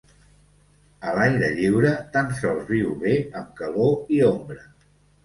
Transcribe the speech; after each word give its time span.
A 1.11 1.11
l'aire 1.17 1.49
lliure 1.59 1.91
tan 2.15 2.31
sols 2.39 2.65
viu 2.71 2.95
bé 3.05 3.13
amb 3.43 3.53
calor 3.61 4.17
i 4.17 4.23
ombra. 4.31 4.65